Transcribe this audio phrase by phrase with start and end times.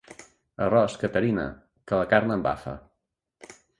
[0.67, 1.43] Arròs, Caterina!,
[1.91, 2.75] que la carn embafa.